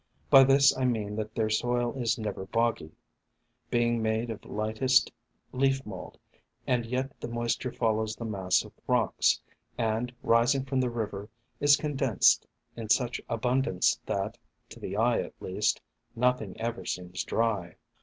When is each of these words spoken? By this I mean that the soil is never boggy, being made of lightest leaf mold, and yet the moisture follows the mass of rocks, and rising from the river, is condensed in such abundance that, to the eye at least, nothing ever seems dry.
By 0.31 0.43
this 0.43 0.75
I 0.75 0.83
mean 0.83 1.15
that 1.17 1.35
the 1.35 1.47
soil 1.51 1.93
is 1.93 2.17
never 2.17 2.47
boggy, 2.47 2.93
being 3.69 4.01
made 4.01 4.31
of 4.31 4.43
lightest 4.45 5.11
leaf 5.51 5.85
mold, 5.85 6.17
and 6.65 6.87
yet 6.87 7.21
the 7.21 7.27
moisture 7.27 7.71
follows 7.71 8.15
the 8.15 8.25
mass 8.25 8.65
of 8.65 8.71
rocks, 8.87 9.39
and 9.77 10.11
rising 10.23 10.65
from 10.65 10.79
the 10.79 10.89
river, 10.89 11.29
is 11.59 11.77
condensed 11.77 12.47
in 12.75 12.89
such 12.89 13.21
abundance 13.29 13.99
that, 14.07 14.39
to 14.69 14.79
the 14.79 14.97
eye 14.97 15.19
at 15.19 15.39
least, 15.39 15.79
nothing 16.15 16.59
ever 16.59 16.83
seems 16.83 17.23
dry. 17.23 17.75